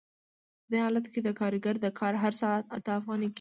[0.63, 3.29] په دې حالت کې د کارګر د کار هر ساعت اته افغانۍ کېږي